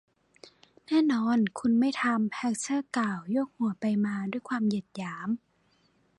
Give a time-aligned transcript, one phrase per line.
[0.87, 5.29] แน่นอน คุณไม่ทำ แฮทเทอร์ กล่าว โยกหัวไปมาด้วยความเหยียดหยาม